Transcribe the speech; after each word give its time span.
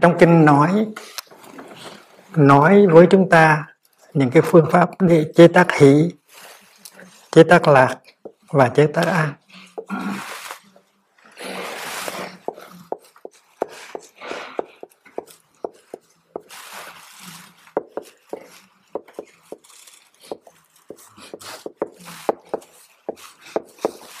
trong 0.00 0.18
kinh 0.18 0.44
nói 0.44 0.86
nói 2.36 2.86
với 2.86 3.06
chúng 3.10 3.30
ta 3.30 3.64
những 4.14 4.30
cái 4.30 4.42
phương 4.42 4.66
pháp 4.70 4.90
để 5.00 5.26
chế 5.34 5.48
tác 5.48 5.72
hỷ, 5.72 6.10
chế 7.32 7.42
tác 7.42 7.68
lạc 7.68 7.96
và 8.48 8.68
chế 8.68 8.86
tác 8.86 9.06
an 9.06 9.32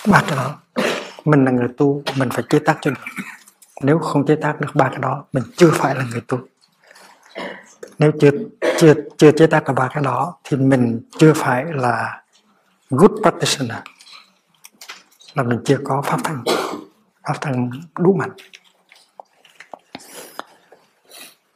ba 0.06 0.22
cái 0.28 0.36
đó 0.36 0.58
mình 1.24 1.44
là 1.44 1.50
người 1.50 1.68
tu, 1.76 2.02
mình 2.16 2.30
phải 2.30 2.44
chế 2.50 2.58
tác 2.58 2.78
cho 2.80 2.90
được 2.90 2.96
nếu 3.82 3.98
không 3.98 4.26
chế 4.26 4.36
tác 4.36 4.60
được 4.60 4.70
ba 4.74 4.88
cái 4.88 4.98
đó, 4.98 5.24
mình 5.32 5.44
chưa 5.56 5.70
phải 5.70 5.94
là 5.94 6.04
người 6.10 6.20
tu. 6.20 6.38
Nếu 7.98 8.12
chưa 8.20 8.30
chưa 8.78 8.94
chưa 9.18 9.32
chế 9.32 9.46
tác 9.46 9.64
được 9.64 9.72
ba 9.76 9.88
cái 9.94 10.02
đó, 10.02 10.36
thì 10.44 10.56
mình 10.56 11.00
chưa 11.18 11.32
phải 11.32 11.64
là 11.68 12.22
good 12.90 13.10
practitioner. 13.22 13.78
Là 15.34 15.42
mình 15.42 15.60
chưa 15.64 15.78
có 15.84 16.02
pháp 16.02 16.20
thân 16.24 16.44
pháp 17.28 17.34
thân 17.40 17.70
đủ 17.98 18.12
mạnh. 18.12 18.30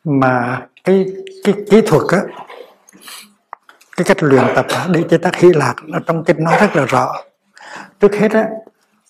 Mà 0.04 0.66
cái 0.84 1.06
cái 1.44 1.54
kỹ 1.70 1.80
thuật 1.86 2.02
á, 2.08 2.18
cái 3.96 4.04
cách 4.04 4.22
luyện 4.22 4.44
tập 4.54 4.66
để 4.90 5.04
chế 5.10 5.18
tác 5.18 5.36
hy 5.36 5.52
lạc 5.52 5.74
ở 5.92 6.00
trong 6.06 6.24
kinh 6.24 6.44
nói 6.44 6.58
rất 6.60 6.76
là 6.76 6.84
rõ. 6.84 7.14
Trước 8.00 8.14
hết 8.14 8.32
á, 8.32 8.48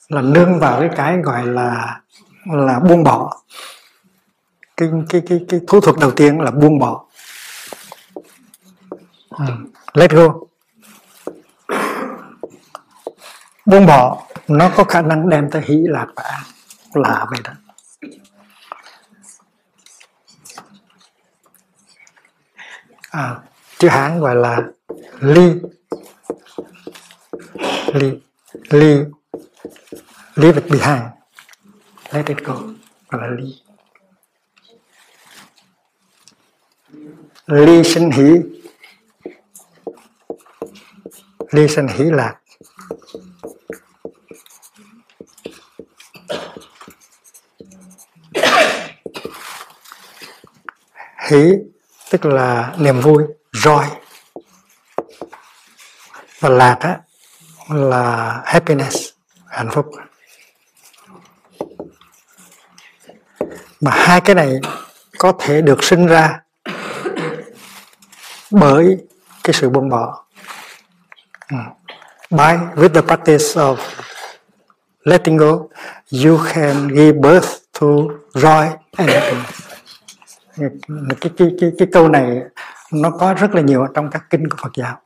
là 0.08 0.20
nương 0.20 0.58
vào 0.58 0.80
cái 0.80 0.90
cái 0.96 1.18
gọi 1.18 1.46
là 1.46 2.00
là 2.52 2.78
buông 2.78 3.04
bỏ. 3.04 3.42
Cái 4.76 4.88
cái 5.08 5.22
cái 5.28 5.44
cái 5.48 5.60
thủ 5.66 5.80
thuật 5.80 5.96
đầu 6.00 6.10
tiên 6.10 6.40
là 6.40 6.50
buông 6.50 6.78
bỏ. 6.78 7.04
Ừ, 9.30 9.44
let 9.94 10.10
go. 10.10 10.34
Buông 13.66 13.86
bỏ 13.86 14.26
nó 14.48 14.70
có 14.76 14.84
khả 14.84 15.02
năng 15.02 15.28
đem 15.28 15.50
tới 15.50 15.62
hỷ 15.64 15.76
lạc 15.88 16.06
và 16.16 16.44
là 16.94 17.26
vậy 17.30 17.40
đó. 17.44 17.52
À, 23.10 23.36
chữ 23.78 23.88
hán 23.88 24.20
gọi 24.20 24.36
là 24.36 24.62
ly 25.20 25.54
ly 27.94 28.12
ly 28.70 29.04
leave 30.34 30.62
it 30.62 30.70
behind 30.70 31.02
let 32.12 32.26
it 32.26 32.44
go. 32.44 32.54
Gọi 33.10 33.20
là 33.20 33.28
ly 33.28 33.62
ly 37.46 37.84
sinh 37.84 38.10
hỷ. 38.10 38.40
Ly 41.50 41.68
sinh 41.68 41.88
hỷ 41.88 42.04
lạc. 42.04 42.34
Hỷ 51.30 51.52
tức 52.10 52.24
là 52.24 52.74
niềm 52.78 53.00
vui, 53.00 53.24
joy. 53.52 53.86
Và 56.40 56.48
lạc 56.48 56.76
á, 56.80 57.00
là 57.68 58.42
happiness, 58.46 58.96
hạnh 59.46 59.68
phúc. 59.72 59.86
Mà 63.80 63.90
hai 63.94 64.20
cái 64.20 64.34
này 64.34 64.60
có 65.18 65.32
thể 65.38 65.62
được 65.62 65.84
sinh 65.84 66.06
ra 66.06 66.40
bởi 68.50 68.98
cái 69.44 69.54
sự 69.54 69.68
buông 69.68 69.88
bỏ. 69.88 70.24
Hmm. 71.50 71.64
By 72.30 72.82
with 72.82 72.88
the 72.88 73.00
practice 73.00 73.44
of 73.54 73.76
letting 75.04 75.36
go 75.36 75.52
you 76.24 76.38
can 76.54 76.88
give 76.88 77.12
birth 77.12 77.48
to 77.80 77.86
joy 78.34 78.70
and 78.96 79.10
happiness 79.10 79.50
hmm. 80.56 81.08
cái, 81.20 81.32
cái, 81.36 81.48
cái, 81.60 81.70
cái 81.78 81.88
câu 81.92 82.08
này 82.08 82.40
nó 82.92 83.10
có 83.10 83.34
rất 83.34 83.54
là 83.54 83.60
nhiều 83.60 83.86
trong 83.94 84.10
các 84.10 84.24
kinh 84.30 84.48
của 84.48 84.56
Phật 84.62 84.72
giáo. 84.76 85.00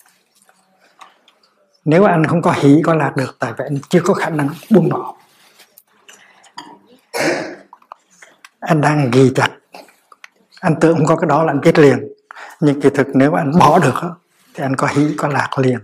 Nếu 1.84 2.04
anh 2.04 2.26
không 2.26 2.42
có 2.42 2.52
hỷ 2.52 2.82
có 2.84 2.94
lạc 2.94 3.12
được 3.16 3.36
tại 3.38 3.52
vì 3.58 3.64
anh 3.64 3.78
chưa 3.88 4.00
có 4.04 4.14
khả 4.14 4.30
năng 4.30 4.48
buông 4.70 4.88
bỏ. 4.88 5.14
Anh 8.60 8.80
đang 8.80 9.10
ghi 9.10 9.32
chặt. 9.34 9.48
Anh 10.60 10.74
tưởng 10.80 10.96
không 10.96 11.06
có 11.06 11.16
cái 11.16 11.28
đó 11.28 11.44
là 11.44 11.52
anh 11.52 11.60
kết 11.62 11.78
liền. 11.78 12.08
Nhưng 12.60 12.80
kỳ 12.80 12.90
thực 12.90 13.06
nếu 13.14 13.34
anh 13.34 13.52
bỏ 13.58 13.78
được 13.78 13.94
thì 14.54 14.64
anh 14.64 14.76
có 14.76 14.86
hỷ 14.86 15.14
có 15.18 15.28
lạc 15.28 15.58
liền. 15.58 15.78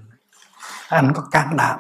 Anh 0.89 1.13
có 1.15 1.23
can 1.31 1.57
đảm. 1.57 1.79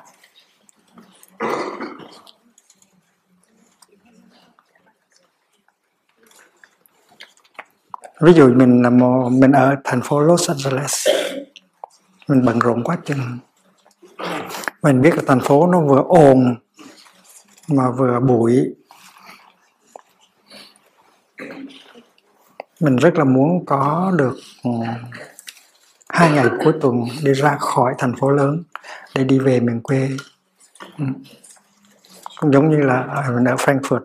Ví 8.20 8.32
dụ 8.32 8.54
mình 8.54 8.82
là 8.82 8.90
một, 8.90 9.28
mình 9.28 9.52
ở 9.52 9.76
thành 9.84 10.00
phố 10.02 10.20
Los 10.20 10.50
Angeles 10.50 11.06
mình 12.28 12.44
bận 12.44 12.58
rộn 12.58 12.84
quá 12.84 12.98
chừng. 13.04 13.38
Mình 14.82 15.02
biết 15.02 15.16
là 15.16 15.22
thành 15.26 15.40
phố 15.40 15.66
nó 15.66 15.80
vừa 15.80 16.02
ồn 16.08 16.56
mà 17.68 17.90
vừa 17.90 18.20
bụi. 18.20 18.74
Mình 22.80 22.96
rất 22.96 23.14
là 23.14 23.24
muốn 23.24 23.66
có 23.66 24.12
được 24.16 24.36
ờ, 24.62 24.70
hai 26.08 26.30
ngày 26.30 26.46
cuối 26.64 26.72
tuần 26.80 27.04
đi 27.22 27.32
ra 27.32 27.56
khỏi 27.60 27.94
thành 27.98 28.14
phố 28.16 28.30
lớn 28.30 28.62
để 29.14 29.24
đi 29.24 29.38
về 29.38 29.60
miền 29.60 29.80
quê. 29.80 30.10
Ừ. 30.98 31.04
Cũng 32.40 32.52
giống 32.52 32.70
như 32.70 32.76
là 32.76 33.24
mình 33.34 33.44
ở 33.44 33.54
Frankfurt. 33.54 34.04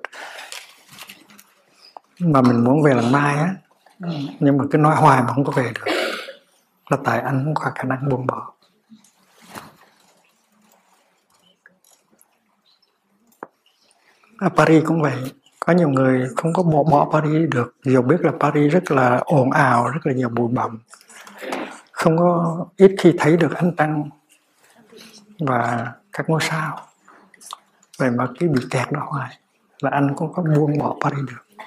Mà 2.19 2.41
mình 2.41 2.63
muốn 2.63 2.83
về 2.83 2.93
lần 2.93 3.11
mai 3.11 3.35
á, 3.35 3.55
nhưng 4.39 4.57
mà 4.57 4.65
cứ 4.71 4.77
nói 4.77 4.95
hoài 4.95 5.21
mà 5.21 5.27
không 5.27 5.43
có 5.43 5.51
về 5.55 5.71
được. 5.75 5.93
Là 6.89 6.97
tại 7.03 7.21
anh 7.21 7.41
không 7.45 7.53
có 7.53 7.71
khả 7.75 7.83
năng 7.83 8.09
buông 8.09 8.27
bỏ. 8.27 8.51
Ở 14.39 14.49
Paris 14.49 14.83
cũng 14.85 15.01
vậy 15.01 15.31
có 15.65 15.73
nhiều 15.73 15.89
người 15.89 16.27
không 16.35 16.53
có 16.53 16.63
bỏ 16.63 16.83
bỏ 16.83 17.09
Paris 17.11 17.49
được. 17.49 17.75
Dù 17.83 18.01
biết 18.01 18.21
là 18.21 18.31
Paris 18.39 18.73
rất 18.73 18.91
là 18.91 19.21
ồn 19.25 19.51
ào 19.51 19.89
rất 19.89 19.99
là 20.03 20.13
nhiều 20.13 20.29
bụi 20.29 20.47
bặm. 20.51 20.79
Không 21.91 22.17
có 22.17 22.65
ít 22.77 22.95
khi 22.99 23.13
thấy 23.19 23.37
được 23.37 23.55
ánh 23.55 23.71
trăng 23.77 24.09
và 25.39 25.91
các 26.13 26.29
ngôi 26.29 26.39
sao. 26.41 26.79
Vậy 27.99 28.11
mà 28.11 28.27
cái 28.39 28.49
bị 28.49 28.61
kẹt 28.69 28.91
đó 28.91 29.01
hoài 29.05 29.37
là 29.81 29.89
anh 29.89 30.15
cũng 30.15 30.33
có 30.33 30.43
buông 30.43 30.77
bỏ 30.77 30.95
Paris 31.03 31.25
được. 31.27 31.65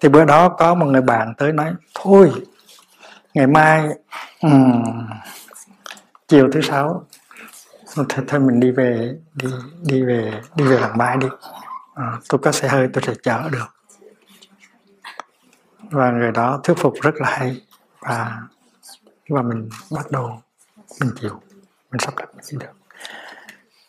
Thì 0.00 0.08
bữa 0.08 0.24
đó 0.24 0.48
có 0.48 0.74
một 0.74 0.86
người 0.86 1.02
bạn 1.02 1.34
tới 1.38 1.52
nói 1.52 1.72
thôi 1.94 2.32
ngày 3.34 3.46
mai 3.46 3.88
um, 4.42 4.84
chiều 6.28 6.48
thứ 6.52 6.60
sáu 6.60 7.04
thôi, 7.94 8.06
thôi 8.28 8.40
mình 8.40 8.60
đi 8.60 8.70
về 8.70 9.16
đi 9.34 9.48
đi 9.82 10.02
về 10.02 10.40
đi 10.56 10.64
về 10.64 10.80
làng 10.80 10.98
mai 10.98 11.16
đi 11.16 11.28
à, 11.94 12.18
tôi 12.28 12.38
có 12.38 12.52
xe 12.52 12.68
hơi 12.68 12.88
tôi 12.92 13.02
sẽ 13.06 13.14
chở 13.22 13.48
được. 13.52 13.66
Và 15.90 16.10
người 16.10 16.32
đó 16.32 16.60
thuyết 16.64 16.78
phục 16.78 16.94
rất 17.02 17.14
là 17.14 17.30
hay. 17.30 17.62
Và 18.00 18.42
và 19.28 19.42
mình 19.42 19.68
bắt 19.92 20.10
đầu 20.10 20.42
mình 21.00 21.10
chịu 21.20 21.40
mình 21.90 21.98
sắp 21.98 22.14
đặt 22.16 22.28
mình 22.34 22.58
được. 22.58 22.72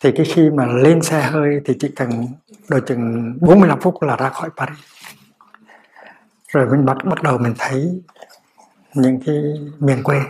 Thì 0.00 0.12
cái 0.16 0.26
khi 0.26 0.50
mà 0.50 0.66
lên 0.66 1.02
xe 1.02 1.22
hơi 1.22 1.60
thì 1.64 1.74
chỉ 1.80 1.92
cần 1.96 2.26
đôi 2.68 2.80
chừng 2.80 3.34
45 3.40 3.80
phút 3.80 4.02
là 4.02 4.16
ra 4.16 4.28
khỏi 4.28 4.50
Paris. 4.56 4.78
Rồi 6.52 6.66
mình 6.70 6.84
bắt 6.84 6.96
bắt 7.04 7.22
đầu 7.22 7.38
mình 7.38 7.54
thấy 7.58 8.02
những 8.94 9.20
cái 9.26 9.36
miền 9.78 10.02
quê. 10.02 10.20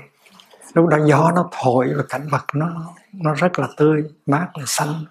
Lúc 0.75 0.89
đó 0.89 0.99
gió 1.07 1.33
nó 1.35 1.49
thổi 1.53 1.93
và 1.97 2.03
cảnh 2.09 2.29
vật 2.31 2.45
nó 2.55 2.95
nó 3.13 3.35
rất 3.35 3.59
là 3.59 3.69
tươi 3.77 4.05
mát 4.27 4.49
và 4.55 4.63
xanh. 4.67 5.05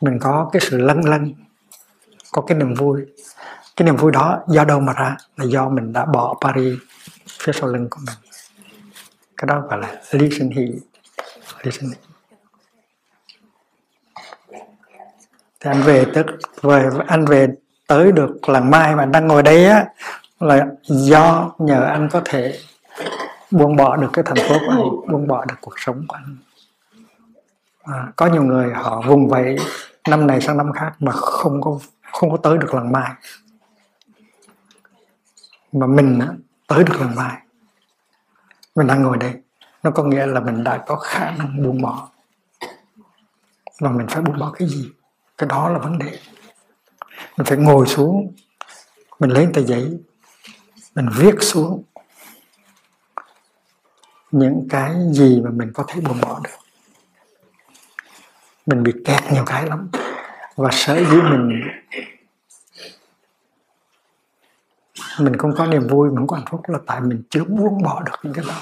Mình 0.00 0.18
có 0.20 0.50
cái 0.52 0.60
sự 0.60 0.78
lân 0.78 1.00
lân 1.00 1.34
có 2.36 2.42
cái 2.42 2.58
niềm 2.58 2.74
vui. 2.74 3.06
Cái 3.76 3.86
niềm 3.86 3.96
vui 3.96 4.12
đó 4.12 4.40
do 4.48 4.64
đâu 4.64 4.80
mà 4.80 4.92
ra? 4.92 5.16
Là 5.36 5.44
do 5.44 5.68
mình 5.68 5.92
đã 5.92 6.04
bỏ 6.04 6.34
Paris 6.40 6.78
phía 7.28 7.52
sau 7.52 7.68
lưng 7.68 7.88
của 7.90 8.00
mình. 8.06 8.14
Cái 9.36 9.46
đó 9.46 9.60
gọi 9.60 9.78
là 9.78 10.00
ly 10.10 10.30
sinh 10.38 10.50
hỷ 10.50 10.72
ly 11.62 11.70
sinh 11.70 11.90
hỷ 11.90 11.96
thì 15.60 15.70
anh 15.70 15.82
về 15.82 16.04
tức 16.14 16.26
về 16.62 16.90
anh 17.06 17.24
về 17.24 17.48
tới 17.86 18.12
được 18.12 18.48
làng 18.48 18.70
mai 18.70 18.96
mà 18.96 19.04
đang 19.04 19.26
ngồi 19.26 19.42
đây 19.42 19.66
á 19.66 19.86
là 20.40 20.66
do 20.82 21.52
nhờ 21.58 21.82
anh 21.82 22.08
có 22.12 22.22
thể 22.24 22.58
buông 23.50 23.76
bỏ 23.76 23.96
được 23.96 24.10
cái 24.12 24.24
thành 24.24 24.48
phố 24.48 24.58
của 24.66 24.72
anh 24.72 25.12
buông 25.12 25.26
bỏ 25.26 25.44
được 25.44 25.54
cuộc 25.60 25.74
sống 25.76 26.04
của 26.08 26.16
anh. 26.16 26.36
À, 27.84 28.12
có 28.16 28.26
nhiều 28.26 28.42
người 28.42 28.72
họ 28.74 29.02
vùng 29.06 29.28
vẫy 29.28 29.56
năm 30.08 30.26
này 30.26 30.40
sang 30.40 30.56
năm 30.56 30.72
khác 30.72 30.92
mà 30.98 31.12
không 31.12 31.60
có 31.60 31.78
không 32.16 32.30
có 32.30 32.36
tới 32.36 32.58
được 32.58 32.74
lần 32.74 32.92
mai 32.92 33.12
mà 35.72 35.86
mình 35.86 36.18
á, 36.18 36.28
tới 36.66 36.84
được 36.84 37.00
lần 37.00 37.14
mai 37.14 37.42
mình 38.74 38.86
đang 38.86 39.02
ngồi 39.02 39.16
đây 39.16 39.34
nó 39.82 39.90
có 39.90 40.04
nghĩa 40.04 40.26
là 40.26 40.40
mình 40.40 40.64
đã 40.64 40.84
có 40.86 40.96
khả 40.96 41.30
năng 41.30 41.62
buông 41.62 41.82
bỏ. 41.82 42.08
Và 43.80 43.90
mình 43.90 44.06
phải 44.08 44.22
buông 44.22 44.38
bỏ 44.38 44.52
cái 44.58 44.68
gì? 44.68 44.90
Cái 45.38 45.48
đó 45.48 45.68
là 45.68 45.78
vấn 45.78 45.98
đề. 45.98 46.18
Mình 47.36 47.44
phải 47.44 47.58
ngồi 47.58 47.86
xuống 47.86 48.32
mình 49.18 49.30
lấy 49.30 49.48
tờ 49.54 49.62
giấy 49.62 49.98
mình 50.94 51.08
viết 51.16 51.34
xuống 51.40 51.82
những 54.30 54.66
cái 54.70 54.94
gì 55.12 55.40
mà 55.40 55.50
mình 55.50 55.72
có 55.74 55.84
thể 55.88 56.00
buông 56.00 56.20
bỏ 56.20 56.40
được. 56.44 56.56
Mình 58.66 58.82
bị 58.82 58.92
kẹt 59.04 59.32
nhiều 59.32 59.44
cái 59.46 59.66
lắm 59.66 59.90
và 60.56 60.70
sở 60.72 60.94
dĩ 60.96 61.16
mình 61.16 61.62
mình 65.18 65.36
không 65.36 65.54
có 65.56 65.66
niềm 65.66 65.86
vui, 65.86 66.08
mình 66.08 66.16
không 66.16 66.26
có 66.26 66.36
hạnh 66.36 66.46
phúc 66.50 66.60
là 66.68 66.78
tại 66.86 67.00
mình 67.00 67.22
chưa 67.30 67.44
buông 67.44 67.82
bỏ 67.82 68.02
được 68.02 68.12
những 68.22 68.32
cái 68.32 68.44
đó. 68.48 68.54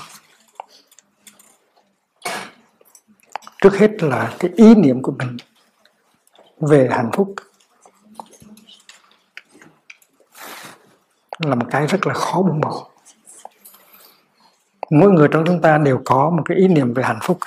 Trước 3.63 3.77
hết 3.79 4.03
là 4.03 4.35
cái 4.39 4.51
ý 4.57 4.75
niệm 4.75 5.03
của 5.03 5.13
mình 5.19 5.37
về 6.61 6.89
hạnh 6.91 7.11
phúc 7.13 7.35
là 11.39 11.55
một 11.55 11.67
cái 11.71 11.87
rất 11.87 12.07
là 12.07 12.15
khó 12.15 12.43
buông 12.43 12.61
bỏ. 12.61 12.87
Mỗi 14.91 15.11
người 15.11 15.29
trong 15.33 15.45
chúng 15.47 15.61
ta 15.61 15.79
đều 15.79 16.03
có 16.05 16.31
một 16.31 16.43
cái 16.45 16.57
ý 16.57 16.69
niệm 16.69 16.95
về 16.95 17.03
hạnh 17.03 17.19
phúc 17.23 17.39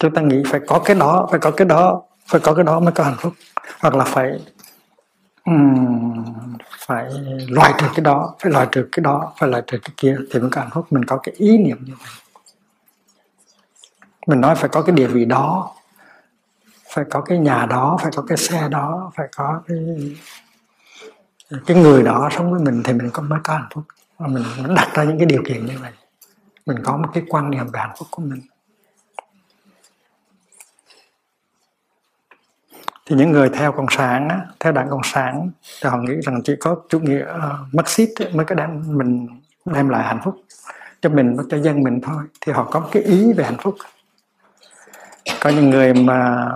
chúng 0.00 0.14
ta 0.14 0.22
nghĩ 0.22 0.42
phải 0.46 0.60
có 0.66 0.78
cái 0.84 0.96
đó 0.96 1.28
phải 1.30 1.40
có 1.40 1.50
cái 1.50 1.66
đó 1.66 2.02
phải 2.26 2.40
có 2.40 2.54
cái 2.54 2.64
đó 2.64 2.80
mới 2.80 2.92
có 2.92 3.04
hạnh 3.04 3.16
phúc. 3.18 3.32
Hoặc 3.80 3.94
là 3.94 4.04
phải 4.04 4.40
um, 5.44 6.24
phải 6.86 7.10
loại 7.48 7.74
trừ 7.78 7.86
cái 7.94 8.04
đó 8.04 8.34
phải 8.42 8.52
loại 8.52 8.66
trừ 8.72 8.88
cái 8.92 9.02
đó 9.02 9.32
phải 9.38 9.48
loại 9.48 9.62
trừ 9.66 9.78
cái 9.78 9.92
kia 9.96 10.16
thì 10.30 10.40
mới 10.40 10.50
có 10.50 10.60
hạnh 10.60 10.70
phúc. 10.72 10.86
Mình 10.90 11.04
có 11.04 11.16
cái 11.16 11.34
ý 11.38 11.58
niệm 11.58 11.78
như 11.84 11.94
vậy. 11.98 12.08
Mình 14.26 14.40
nói 14.40 14.54
phải 14.54 14.68
có 14.68 14.82
cái 14.82 14.96
địa 14.96 15.06
vị 15.06 15.24
đó 15.24 15.74
phải 16.94 17.04
có 17.10 17.20
cái 17.20 17.38
nhà 17.38 17.66
đó 17.66 17.98
phải 18.02 18.12
có 18.16 18.22
cái 18.22 18.38
xe 18.38 18.68
đó 18.68 19.12
phải 19.16 19.28
có 19.36 19.60
cái 19.66 19.78
cái 21.66 21.76
người 21.76 22.02
đó 22.02 22.28
sống 22.36 22.50
với 22.50 22.60
mình 22.60 22.82
thì 22.84 22.92
mình 22.92 23.10
có 23.12 23.22
mới 23.22 23.38
có 23.44 23.54
hạnh 23.54 23.68
phúc. 23.74 23.84
Mình 24.18 24.44
đặt 24.76 24.88
ra 24.94 25.04
những 25.04 25.18
cái 25.18 25.26
điều 25.26 25.42
kiện 25.46 25.66
như 25.66 25.78
vậy. 25.80 25.92
Mình 26.66 26.76
có 26.84 26.96
một 26.96 27.08
cái 27.14 27.22
quan 27.28 27.50
niệm 27.50 27.66
về 27.72 27.80
hạnh 27.80 27.94
phúc 27.98 28.08
của 28.10 28.22
mình. 28.22 28.40
Thì 33.10 33.16
những 33.16 33.32
người 33.32 33.48
theo 33.48 33.72
cộng 33.72 33.86
sản 33.90 34.28
á, 34.28 34.40
theo 34.60 34.72
đảng 34.72 34.88
cộng 34.90 35.02
sản 35.04 35.50
thì 35.82 35.90
họ 35.90 35.96
nghĩ 35.98 36.14
rằng 36.22 36.40
chỉ 36.44 36.52
có 36.60 36.76
chủ 36.88 37.00
nghĩa 37.00 37.24
ờ, 37.26 37.58
marxist 37.72 38.10
mới 38.32 38.46
có 38.46 38.54
đem 38.54 38.82
mình 38.86 39.26
đem 39.64 39.88
lại 39.88 40.02
hạnh 40.02 40.20
phúc 40.24 40.34
cho 41.02 41.10
mình 41.10 41.36
và 41.36 41.44
cho 41.50 41.58
dân 41.58 41.82
mình 41.82 42.00
thôi. 42.00 42.22
Thì 42.40 42.52
họ 42.52 42.64
có 42.64 42.88
cái 42.92 43.02
ý 43.02 43.32
về 43.32 43.44
hạnh 43.44 43.56
phúc. 43.62 43.74
Có 45.40 45.50
những 45.50 45.70
người 45.70 45.94
mà 45.94 46.48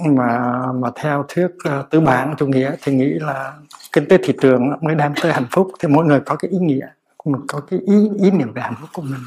mà 0.00 0.62
mà 0.72 0.90
theo 0.94 1.24
thuyết 1.28 1.46
uh, 1.46 1.90
tứ 1.90 2.00
bản 2.00 2.34
chủ 2.38 2.46
nghĩa 2.46 2.74
thì 2.82 2.94
nghĩ 2.94 3.08
là 3.08 3.52
kinh 3.92 4.08
tế 4.08 4.18
thị 4.24 4.34
trường 4.40 4.72
mới 4.80 4.94
đem 4.94 5.14
tới 5.22 5.32
hạnh 5.32 5.46
phúc. 5.50 5.72
Thì 5.78 5.88
mỗi 5.88 6.04
người 6.04 6.20
có 6.20 6.36
cái 6.36 6.50
ý 6.50 6.58
nghĩa 6.58 6.86
mình 7.24 7.46
có 7.48 7.60
cái 7.60 7.78
ý 7.86 8.10
ý 8.22 8.30
niệm 8.30 8.52
về 8.52 8.62
hạnh 8.62 8.74
phúc 8.80 8.90
của 8.92 9.02
mình. 9.02 9.20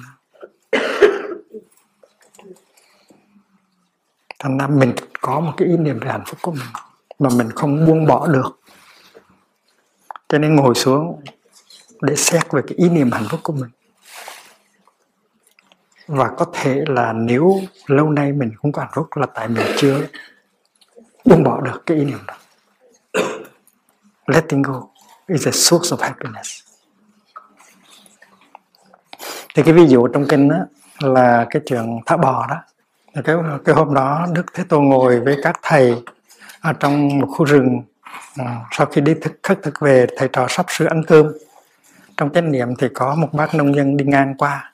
Thành 4.40 4.58
ra 4.58 4.68
mình 4.68 4.94
có 5.22 5.40
một 5.40 5.54
cái 5.58 5.68
ý 5.68 5.78
niệm 5.78 6.00
về 6.00 6.12
hạnh 6.12 6.24
phúc 6.26 6.40
của 6.42 6.52
mình 6.52 6.70
mà 7.20 7.30
mình 7.36 7.50
không 7.52 7.86
buông 7.86 8.06
bỏ 8.06 8.28
được. 8.28 8.60
Cho 10.30 10.38
nên 10.38 10.56
ngồi 10.56 10.76
xuống 10.76 11.22
để 12.02 12.16
xét 12.16 12.52
về 12.52 12.62
cái 12.68 12.78
ý 12.78 12.90
niệm 12.90 13.12
hạnh 13.12 13.26
phúc 13.30 13.40
của 13.44 13.54
mình. 13.54 13.70
Và 16.08 16.30
có 16.38 16.46
thể 16.54 16.84
là 16.88 17.14
nếu 17.14 17.62
lâu 17.86 18.10
nay 18.10 18.32
mình 18.32 18.52
không 18.58 18.72
có 18.72 18.82
hạnh 18.82 18.92
phúc 18.94 19.08
là 19.16 19.28
tại 19.34 19.48
mình 19.48 19.66
chưa 19.78 20.02
buông 21.26 21.44
bỏ 21.44 21.62
được 21.62 21.84
cái 21.86 21.98
ý 21.98 22.06
niệm 22.06 22.20
đó. 22.28 22.34
Letting 24.28 24.62
go 24.62 24.82
is 25.28 25.48
a 25.48 25.52
source 25.52 25.96
of 25.96 25.98
happiness. 25.98 26.64
Thì 29.56 29.64
cái 29.64 29.74
ví 29.74 29.88
dụ 29.88 30.08
trong 30.08 30.28
kinh 30.28 30.50
đó 30.50 30.58
là 31.00 31.46
cái 31.50 31.62
chuyện 31.66 32.00
thả 32.06 32.18
bò 32.18 32.48
đó 32.50 32.56
cái 33.14 33.36
cái 33.66 33.76
hôm 33.76 33.94
đó 33.94 34.28
đức 34.34 34.46
thế 34.54 34.64
tôn 34.70 34.84
ngồi 34.84 35.20
với 35.20 35.38
các 35.44 35.60
thầy 35.64 36.04
ở 36.62 36.74
trong 36.74 37.20
một 37.20 37.28
khu 37.28 37.46
rừng. 37.46 37.82
À, 38.38 38.62
sau 38.72 38.88
khi 38.88 39.02
đi 39.02 39.14
thức 39.14 39.40
khất 39.44 39.64
thực 39.64 39.80
về 39.80 40.08
thầy 40.18 40.28
trò 40.34 40.46
sắp 40.50 40.66
sửa 40.70 40.88
ăn 40.88 41.04
cơm. 41.08 41.32
Trong 42.18 42.30
chánh 42.30 42.52
niệm 42.52 42.76
thì 42.76 42.88
có 42.94 43.16
một 43.16 43.28
bác 43.34 43.56
nông 43.56 43.76
dân 43.76 43.98
đi 43.98 44.06
ngang 44.06 44.36
qua. 44.38 44.74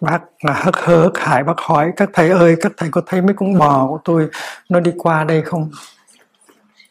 Bác 0.00 0.18
là 0.42 0.52
hất 0.52 0.76
hơ 0.76 1.02
hất 1.02 1.12
hải 1.18 1.44
bác 1.44 1.58
hỏi 1.58 1.92
các 1.96 2.10
thầy 2.12 2.30
ơi 2.30 2.56
các 2.60 2.72
thầy 2.76 2.88
có 2.90 3.02
thấy 3.06 3.22
mấy 3.22 3.34
con 3.36 3.58
bò 3.58 3.86
của 3.86 3.98
tôi 4.04 4.28
nó 4.68 4.80
đi 4.80 4.92
qua 4.98 5.24
đây 5.24 5.42
không? 5.42 5.70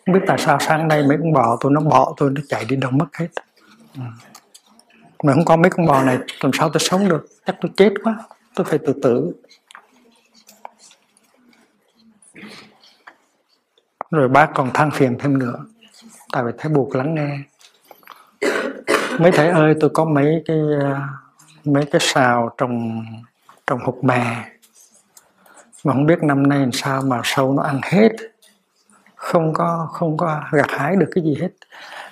Không 0.05 0.13
biết 0.13 0.21
tại 0.27 0.37
sao 0.37 0.57
sáng 0.59 0.87
nay 0.87 1.03
mấy 1.07 1.17
con 1.17 1.33
bò 1.33 1.57
tôi 1.59 1.71
nó 1.71 1.81
bỏ 1.81 2.13
tôi 2.17 2.31
nó 2.31 2.41
chạy 2.49 2.65
đi 2.65 2.75
đâu 2.75 2.91
mất 2.91 3.17
hết. 3.17 3.27
À. 3.99 4.07
Mà 5.23 5.33
không 5.33 5.45
có 5.45 5.55
mấy 5.55 5.71
con 5.71 5.85
bò 5.85 6.03
này 6.03 6.17
làm 6.41 6.53
sao 6.53 6.69
tôi 6.69 6.79
sống 6.79 7.09
được. 7.09 7.27
Chắc 7.45 7.55
tôi 7.61 7.71
chết 7.77 7.93
quá 8.03 8.15
tôi 8.55 8.65
phải 8.65 8.79
tự 8.79 8.93
tử. 9.03 9.31
Rồi 14.13 14.27
bác 14.27 14.49
còn 14.55 14.71
than 14.73 14.91
phiền 14.91 15.17
thêm 15.19 15.37
nữa. 15.39 15.55
Tại 16.31 16.43
vì 16.43 16.51
thấy 16.57 16.71
buộc 16.71 16.95
lắng 16.95 17.15
nghe. 17.15 17.39
Mấy 19.19 19.31
thầy 19.31 19.47
ơi, 19.47 19.75
tôi 19.79 19.89
có 19.93 20.05
mấy 20.05 20.43
cái 20.45 20.57
mấy 21.65 21.85
cái 21.85 22.01
sào 22.01 22.49
trồng 22.57 23.05
trồng 23.67 23.79
hụt 23.79 24.03
mè. 24.03 24.49
Mà 25.83 25.93
không 25.93 26.05
biết 26.05 26.23
năm 26.23 26.47
nay 26.47 26.59
làm 26.59 26.71
sao 26.71 27.01
mà 27.01 27.21
sâu 27.23 27.53
nó 27.53 27.63
ăn 27.63 27.79
hết. 27.83 28.09
Không 29.15 29.53
có 29.53 29.87
không 29.91 30.17
có 30.17 30.43
gặt 30.51 30.71
hái 30.71 30.95
được 30.95 31.09
cái 31.15 31.23
gì 31.23 31.35
hết. 31.41 31.49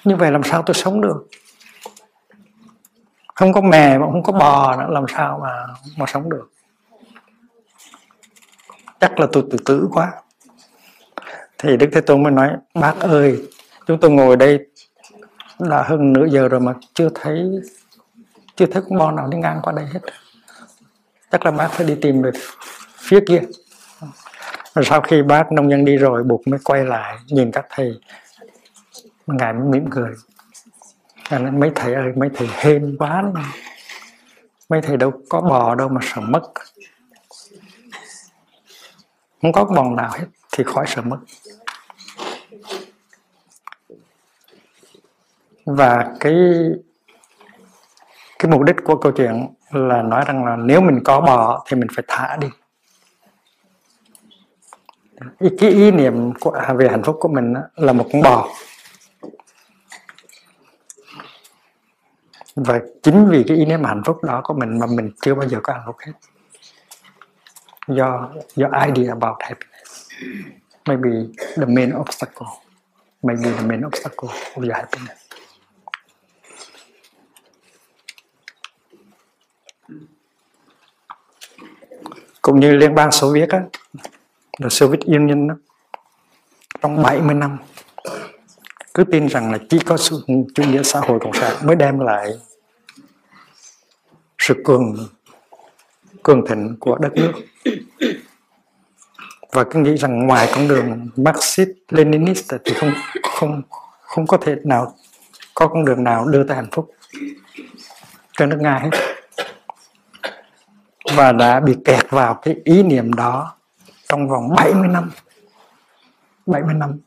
Như 0.05 0.15
vậy 0.15 0.31
làm 0.31 0.43
sao 0.43 0.61
tôi 0.61 0.73
sống 0.73 1.01
được? 1.01 1.27
Không 3.35 3.53
có 3.53 3.61
mè 3.61 3.97
mà 3.97 4.05
không 4.05 4.23
có 4.23 4.33
bò 4.33 4.75
nữa, 4.75 4.87
làm 4.89 5.05
sao 5.07 5.39
mà 5.43 5.67
mà 5.97 6.05
sống 6.07 6.29
được? 6.29 6.51
Chắc 8.99 9.19
là 9.19 9.27
tôi 9.31 9.43
tự 9.51 9.57
tử 9.65 9.87
quá 9.91 10.11
thì 11.61 11.77
đức 11.77 11.89
thế 11.91 12.01
tôn 12.01 12.23
mới 12.23 12.31
nói 12.31 12.49
bác 12.73 12.99
ơi 12.99 13.43
chúng 13.87 13.99
tôi 13.99 14.11
ngồi 14.11 14.35
đây 14.35 14.59
đã 15.59 15.83
hơn 15.83 16.13
nửa 16.13 16.25
giờ 16.25 16.47
rồi 16.47 16.59
mà 16.59 16.73
chưa 16.93 17.09
thấy 17.15 17.61
chưa 18.55 18.65
thấy 18.65 18.81
con 18.89 18.99
bò 18.99 19.11
nào 19.11 19.27
đi 19.27 19.37
ngang 19.37 19.59
qua 19.63 19.73
đây 19.73 19.85
hết. 19.93 19.99
Chắc 21.31 21.45
là 21.45 21.51
bác 21.51 21.67
phải 21.71 21.87
đi 21.87 21.95
tìm 22.01 22.21
về 22.21 22.31
phía 22.97 23.19
kia. 23.27 23.41
Rồi 24.75 24.85
sau 24.85 25.01
khi 25.01 25.23
bác 25.23 25.51
nông 25.51 25.69
dân 25.69 25.85
đi 25.85 25.97
rồi 25.97 26.23
buộc 26.23 26.47
mới 26.47 26.59
quay 26.63 26.85
lại 26.85 27.17
nhìn 27.27 27.51
các 27.51 27.65
thầy. 27.69 27.99
Ngài 29.27 29.53
mới 29.53 29.63
mỉm 29.63 29.89
cười. 29.91 30.11
Nói, 31.31 31.51
mấy 31.51 31.71
thầy 31.75 31.93
ơi 31.93 32.11
mấy 32.15 32.29
thầy 32.33 32.47
hên 32.51 32.95
quá 32.99 33.23
đấy. 33.35 33.43
mấy 34.69 34.81
thầy 34.81 34.97
đâu 34.97 35.11
có 35.29 35.41
bò 35.41 35.75
đâu 35.75 35.89
mà 35.89 36.01
sợ 36.03 36.21
mất. 36.21 36.51
Không 39.41 39.51
có 39.51 39.65
bò 39.65 39.89
nào 39.89 40.09
hết 40.13 40.25
thì 40.51 40.63
khỏi 40.63 40.85
sợ 40.87 41.01
mất. 41.01 41.17
Và 45.65 46.15
cái 46.19 46.35
cái 48.39 48.51
mục 48.51 48.61
đích 48.61 48.75
của 48.83 48.95
câu 48.95 49.11
chuyện 49.11 49.47
là 49.71 50.01
nói 50.01 50.23
rằng 50.27 50.45
là 50.45 50.55
nếu 50.55 50.81
mình 50.81 50.99
có 51.03 51.21
bò 51.21 51.63
thì 51.67 51.77
mình 51.77 51.87
phải 51.95 52.03
thả 52.07 52.37
đi. 52.37 52.47
Cái 55.59 55.69
ý 55.69 55.91
niệm 55.91 56.33
của, 56.39 56.61
về 56.77 56.89
hạnh 56.89 57.03
phúc 57.03 57.17
của 57.19 57.27
mình 57.27 57.53
là 57.75 57.93
một 57.93 58.09
con 58.13 58.21
bò. 58.21 58.49
Và 62.55 62.79
chính 63.03 63.29
vì 63.29 63.43
cái 63.47 63.57
ý 63.57 63.65
niệm 63.65 63.83
hạnh 63.83 64.01
phúc 64.05 64.23
đó 64.23 64.41
của 64.43 64.53
mình 64.53 64.79
mà 64.79 64.85
mình 64.85 65.11
chưa 65.21 65.35
bao 65.35 65.49
giờ 65.49 65.59
có 65.63 65.73
hạnh 65.73 65.83
phúc 65.85 65.95
hết. 66.05 66.11
Do 67.87 68.29
do 68.55 68.67
idea 68.67 69.11
about 69.11 69.35
happiness. 69.39 70.09
Maybe 70.85 71.09
the 71.55 71.65
main 71.65 71.95
obstacle. 71.95 72.47
Maybe 73.23 73.51
the 73.57 73.65
main 73.65 73.85
obstacle 73.85 74.29
of 74.55 74.63
your 74.63 74.73
happiness. 74.73 75.20
Cũng 82.41 82.59
như 82.59 82.71
liên 82.71 82.95
bang 82.95 83.11
Xô 83.11 83.31
Viết 83.31 83.49
á, 83.49 83.63
là 84.57 84.69
Soviet 84.69 84.99
Union 85.05 85.47
đó, 85.47 85.55
trong 86.81 87.03
70 87.03 87.35
năm 87.35 87.57
cứ 88.93 89.03
tin 89.03 89.27
rằng 89.27 89.51
là 89.51 89.57
chỉ 89.69 89.79
có 89.79 89.97
chủ 90.55 90.63
nghĩa 90.63 90.83
xã 90.83 90.99
hội 90.99 91.19
cộng 91.19 91.33
sản 91.33 91.55
mới 91.63 91.75
đem 91.75 91.99
lại 91.99 92.29
sự 94.39 94.55
cường 94.65 95.07
cường 96.23 96.47
thịnh 96.47 96.75
của 96.79 96.97
đất 96.97 97.13
nước. 97.15 97.31
Và 99.51 99.63
cứ 99.63 99.79
nghĩ 99.79 99.97
rằng 99.97 100.27
ngoài 100.27 100.49
con 100.55 100.67
đường 100.67 101.09
Marxist 101.15 101.69
Leninist 101.89 102.53
thì 102.65 102.73
không 102.73 102.93
không 103.23 103.61
không 104.01 104.27
có 104.27 104.37
thể 104.37 104.55
nào 104.63 104.95
có 105.55 105.67
con 105.67 105.85
đường 105.85 106.03
nào 106.03 106.25
đưa 106.25 106.43
tới 106.43 106.55
hạnh 106.55 106.69
phúc 106.71 106.91
trên 108.37 108.49
nước 108.49 108.57
nga 108.61 108.79
hết 108.79 108.89
và 111.15 111.31
đã 111.31 111.59
bị 111.59 111.75
kẹt 111.85 112.09
vào 112.09 112.33
cái 112.33 112.55
ý 112.63 112.83
niệm 112.83 113.13
đó 113.13 113.55
trong 114.09 114.29
vòng 114.29 114.49
70 114.55 114.87
năm. 114.87 115.11
70 116.45 116.73
năm. 116.73 116.99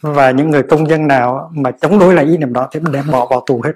Và 0.00 0.30
những 0.30 0.50
người 0.50 0.62
công 0.62 0.88
dân 0.88 1.06
nào 1.06 1.50
mà 1.54 1.70
chống 1.70 1.98
đối 1.98 2.14
lại 2.14 2.24
ý 2.24 2.36
niệm 2.36 2.52
đó 2.52 2.68
thì 2.72 2.80
đem 2.92 3.10
bỏ 3.10 3.26
vào 3.26 3.42
tù 3.46 3.62
hết. 3.64 3.72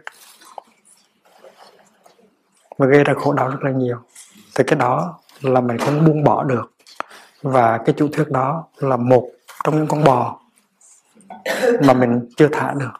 Và 2.78 2.86
gây 2.86 3.04
ra 3.04 3.14
khổ 3.14 3.32
đau 3.32 3.48
rất 3.48 3.62
là 3.62 3.70
nhiều. 3.70 3.96
Thì 4.54 4.64
cái 4.66 4.78
đó 4.78 5.18
là 5.40 5.60
mình 5.60 5.78
không 5.78 6.04
buông 6.04 6.24
bỏ 6.24 6.44
được. 6.44 6.72
Và 7.42 7.78
cái 7.78 7.94
chủ 7.98 8.08
thuyết 8.12 8.28
đó 8.30 8.64
là 8.76 8.96
một 8.96 9.30
trong 9.64 9.76
những 9.76 9.86
con 9.86 10.04
bò 10.04 10.40
mà 11.82 11.94
mình 11.94 12.28
chưa 12.36 12.48
thả 12.52 12.74
được. 12.74 12.92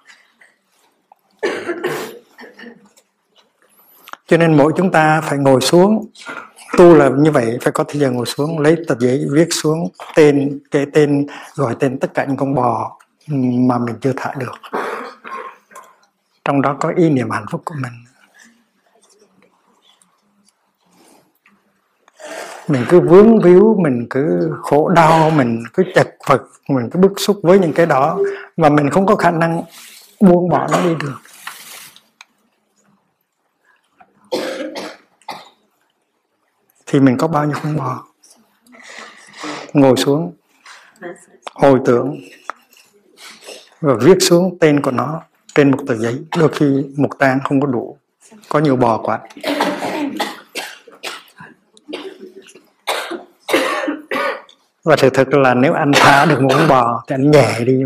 Cho 4.27 4.37
nên 4.37 4.57
mỗi 4.57 4.73
chúng 4.77 4.91
ta 4.91 5.21
phải 5.21 5.39
ngồi 5.39 5.61
xuống 5.61 6.07
tu 6.77 6.95
là 6.95 7.09
như 7.09 7.31
vậy, 7.31 7.59
phải 7.63 7.73
có 7.73 7.85
thời 7.85 8.01
gian 8.01 8.13
ngồi 8.13 8.27
xuống, 8.27 8.59
lấy 8.59 8.77
tờ 8.89 8.95
giấy 8.99 9.27
viết 9.33 9.49
xuống, 9.51 9.89
tên, 10.17 10.59
cái 10.71 10.87
tên, 10.93 11.27
gọi 11.55 11.77
tên 11.81 11.99
tất 11.99 12.15
cả 12.15 12.25
những 12.25 12.37
con 12.37 12.55
bò 12.55 12.99
ừ, 13.29 13.35
mà 13.69 13.79
mình 13.79 13.97
chưa 14.01 14.13
thả 14.17 14.35
được. 14.39 14.55
Trong 16.45 16.63
đó 16.63 16.77
có 16.81 16.93
ý 16.97 17.11
niệm 17.11 17.31
hạnh 17.31 17.47
phúc 17.51 17.63
của 17.65 17.75
mình. 17.83 17.93
Mình 22.69 22.85
cứ 22.89 23.01
vướng 23.01 23.41
víu, 23.41 23.77
mình 23.83 24.07
cứ 24.11 24.53
khổ 24.63 24.89
đau, 24.89 25.31
mình 25.31 25.63
cứ 25.75 25.83
chật 25.95 26.09
vật, 26.27 26.43
mình 26.69 26.91
cứ 26.91 27.01
bức 27.01 27.13
xúc 27.17 27.41
với 27.43 27.59
những 27.59 27.73
cái 27.73 27.87
đó 27.87 28.19
mà 28.57 28.69
mình 28.69 28.91
không 28.91 29.07
có 29.07 29.17
khả 29.17 29.31
năng 29.31 29.63
buông 30.21 30.49
bỏ 30.49 30.69
nó 30.73 30.83
đi 30.83 30.95
được. 31.01 31.19
Thì 36.91 37.01
mình 37.01 37.17
có 37.17 37.29
bao 37.29 37.45
nhiêu 37.45 37.57
con 37.63 37.77
bò 37.77 38.05
ngồi 39.73 39.97
xuống. 39.97 40.35
Hồi 41.55 41.81
tưởng. 41.85 42.21
Và 43.81 43.95
viết 44.01 44.17
xuống 44.21 44.59
tên 44.61 44.81
của 44.81 44.91
nó 44.91 45.23
trên 45.55 45.71
một 45.71 45.79
tờ 45.87 45.97
giấy. 45.97 46.19
Đôi 46.39 46.49
khi 46.49 46.85
một 46.97 47.19
tang 47.19 47.41
không 47.45 47.61
có 47.61 47.67
đủ. 47.67 47.99
Có 48.49 48.59
nhiều 48.59 48.77
bò 48.77 48.99
quá. 48.99 49.21
Và 54.85 54.97
sự 54.97 55.11
thực 55.11 55.35
là 55.35 55.55
nếu 55.55 55.73
anh 55.73 55.93
thả 55.95 56.25
được 56.25 56.41
một 56.43 56.49
con 56.55 56.69
bò 56.69 57.05
thì 57.09 57.15
anh 57.15 57.31
nhẹ 57.31 57.61
đi. 57.65 57.83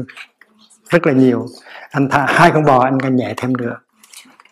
Rất 0.88 1.06
là 1.06 1.12
nhiều. 1.12 1.46
Anh 1.90 2.08
thả 2.08 2.26
hai 2.28 2.50
con 2.54 2.64
bò, 2.64 2.84
anh 2.84 3.00
càng 3.00 3.16
nhẹ 3.16 3.34
thêm 3.36 3.54
được. 3.54 3.76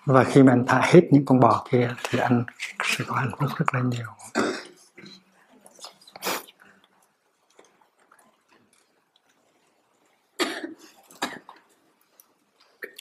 Và 0.06 0.24
khi 0.24 0.42
mà 0.42 0.52
anh 0.52 0.64
thả 0.66 0.80
hết 0.82 1.00
những 1.10 1.24
con 1.24 1.40
bò 1.40 1.66
kia 1.70 1.90
thì 2.08 2.18
anh 2.18 2.44
sẽ 2.84 3.04
có 3.08 3.14
hạnh 3.14 3.30
phúc 3.38 3.48
rất 3.56 3.74
là 3.74 3.80
nhiều. 3.80 4.06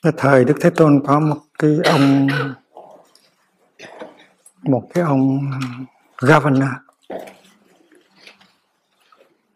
Cái 0.01 0.13
thời 0.17 0.45
Đức 0.45 0.57
Thế 0.61 0.69
Tôn 0.69 1.03
có 1.07 1.19
một 1.19 1.37
cái 1.59 1.77
ông, 1.85 2.27
một 4.63 4.89
cái 4.93 5.03
ông 5.03 5.51
governor, 6.17 6.69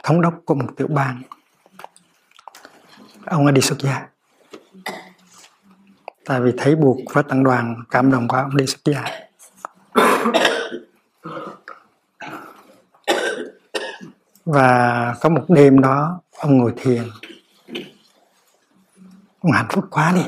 thống 0.03 0.21
đốc 0.21 0.33
của 0.45 0.55
một 0.55 0.67
tiểu 0.77 0.87
bang. 0.87 1.21
Ông 3.25 3.45
ấy 3.45 3.51
đi 3.51 3.61
xuất 3.61 3.79
gia. 3.79 4.07
Tại 6.25 6.41
vì 6.41 6.51
thấy 6.57 6.75
buộc 6.75 6.97
và 7.13 7.21
tăng 7.21 7.43
đoàn, 7.43 7.83
cảm 7.89 8.11
động 8.11 8.27
quá, 8.27 8.41
ông 8.41 8.57
đi 8.57 8.65
xuất 8.65 8.79
gia. 8.85 9.03
Và 14.45 15.15
có 15.21 15.29
một 15.29 15.45
đêm 15.47 15.81
đó, 15.81 16.21
ông 16.37 16.57
ngồi 16.57 16.73
thiền 16.77 17.03
ông 19.43 19.51
hạnh 19.51 19.67
phúc 19.69 19.85
quá 19.91 20.13
đi. 20.15 20.21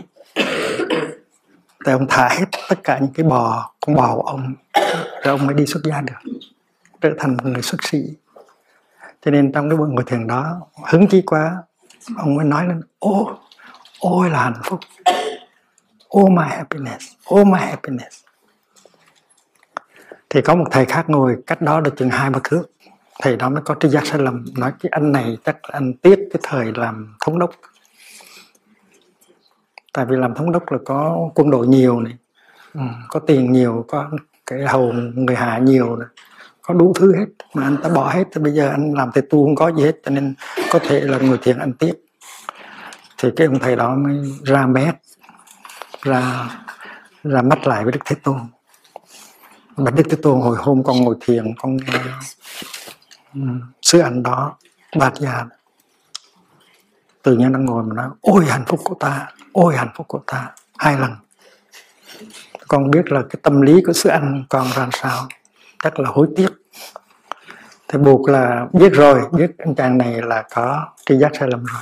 Tại 1.85 1.93
ông 1.93 2.05
thả 2.09 2.29
hết 2.29 2.45
tất 2.69 2.83
cả 2.83 2.99
những 2.99 3.13
cái 3.13 3.23
bò, 3.23 3.71
con 3.85 3.95
bò 3.95 4.15
của 4.15 4.21
ông, 4.21 4.55
rồi 5.23 5.37
ông 5.37 5.45
mới 5.45 5.55
đi 5.55 5.65
xuất 5.65 5.81
gia 5.83 6.01
được, 6.01 6.31
trở 7.01 7.09
thành 7.19 7.37
một 7.37 7.45
người 7.45 7.61
xuất 7.61 7.83
sĩ. 7.83 7.99
Cho 9.21 9.31
nên 9.31 9.51
trong 9.51 9.69
cái 9.69 9.77
buổi 9.77 9.89
ngồi 9.89 10.03
thiền 10.07 10.27
đó, 10.27 10.61
hứng 10.85 11.07
chí 11.07 11.21
quá, 11.21 11.63
ông 12.17 12.35
mới 12.35 12.45
nói 12.45 12.67
lên, 12.67 12.81
ô 12.99 13.37
ôi 13.99 14.29
là 14.29 14.43
hạnh 14.43 14.61
phúc. 14.63 14.79
Oh 16.17 16.31
my 16.31 16.43
happiness. 16.47 17.05
Oh 17.33 17.47
my 17.47 17.59
happiness. 17.59 18.23
Thì 20.29 20.41
có 20.41 20.55
một 20.55 20.65
thầy 20.71 20.85
khác 20.85 21.09
ngồi 21.09 21.37
cách 21.47 21.61
đó 21.61 21.79
được 21.79 21.93
chừng 21.97 22.09
hai 22.09 22.29
ba 22.29 22.39
thước. 22.43 22.63
Thầy 23.21 23.35
đó 23.35 23.49
mới 23.49 23.61
có 23.65 23.75
tri 23.79 23.89
giác 23.89 24.05
sai 24.05 24.19
lầm 24.19 24.45
nói 24.57 24.73
cái 24.79 24.89
anh 24.91 25.11
này 25.11 25.37
chắc 25.43 25.57
là 25.63 25.69
anh 25.71 25.93
tiếc 25.93 26.19
cái 26.33 26.39
thời 26.43 26.71
làm 26.75 27.15
thống 27.25 27.39
đốc 27.39 27.51
tại 29.95 30.05
vì 30.05 30.15
làm 30.15 30.33
thống 30.33 30.51
đốc 30.51 30.71
là 30.71 30.77
có 30.85 31.29
quân 31.35 31.51
đội 31.51 31.67
nhiều 31.67 31.99
này 31.99 32.13
ừ, 32.73 32.81
có 33.09 33.19
tiền 33.19 33.51
nhiều 33.51 33.85
có 33.87 34.09
cái 34.45 34.65
hầu 34.67 34.93
người 35.15 35.35
hạ 35.35 35.57
nhiều 35.57 35.95
này 35.95 36.07
có 36.61 36.73
đủ 36.73 36.93
thứ 36.95 37.15
hết. 37.15 37.25
Mà 37.53 37.63
anh 37.63 37.77
ta 37.83 37.89
bỏ 37.89 38.09
hết 38.09 38.23
thì 38.33 38.41
bây 38.41 38.53
giờ 38.53 38.69
anh 38.69 38.93
làm 38.93 39.11
thầy 39.13 39.23
tu 39.29 39.45
không 39.45 39.55
có 39.55 39.71
gì 39.71 39.83
hết 39.83 39.95
cho 40.03 40.11
nên 40.11 40.33
có 40.71 40.79
thể 40.79 40.99
là 41.01 41.17
người 41.17 41.37
thiện 41.41 41.59
anh 41.59 41.73
tiếc. 41.73 41.93
Thì 43.17 43.29
cái 43.35 43.47
ông 43.47 43.59
thầy 43.59 43.75
đó 43.75 43.95
mới 43.95 44.15
ra 44.43 44.67
mét 44.67 44.95
ra 46.01 46.49
ra 47.23 47.41
mắt 47.41 47.67
lại 47.67 47.83
với 47.83 47.91
đức 47.91 47.99
thế 48.05 48.15
tôn. 48.23 48.39
Và 49.75 49.91
đức 49.91 50.03
thế 50.09 50.17
tôn 50.21 50.41
hồi 50.41 50.57
hôm 50.59 50.83
con 50.83 50.97
ngồi 51.01 51.15
thiền 51.21 51.53
con 51.57 51.77
nghe 51.77 51.99
um, 53.33 53.61
sứ 53.81 53.99
anh 53.99 54.23
đó 54.23 54.57
bát 54.97 55.15
gia 55.15 55.45
tự 57.25 57.33
nhiên 57.33 57.51
đang 57.51 57.65
ngồi 57.65 57.83
mà 57.83 57.95
nói, 57.95 58.09
ôi, 58.21 58.45
hạnh 58.45 58.63
phúc 58.67 58.79
của 58.83 58.95
ta, 58.99 59.27
ôi, 59.53 59.75
hạnh 59.77 59.91
phúc 59.95 60.07
của 60.07 60.19
ta. 60.27 60.51
Hai 60.77 60.97
lần. 60.97 61.11
Con 62.67 62.91
biết 62.91 63.11
là 63.11 63.21
cái 63.21 63.39
tâm 63.43 63.61
lý 63.61 63.81
của 63.87 63.93
sư 63.93 64.09
anh 64.09 64.43
còn 64.49 64.67
ra 64.75 64.87
sao 64.93 65.27
chắc 65.83 65.99
là 65.99 66.09
hối 66.09 66.27
tiếc. 66.35 66.49
Thì 67.87 67.99
buộc 67.99 68.29
là 68.29 68.65
biết 68.73 68.93
rồi, 68.93 69.21
biết 69.31 69.51
anh 69.57 69.75
chàng 69.75 69.97
này 69.97 70.21
là 70.21 70.43
có 70.53 70.87
tri 71.05 71.17
giác 71.17 71.31
sai 71.39 71.49
lầm 71.51 71.63
rồi. 71.63 71.81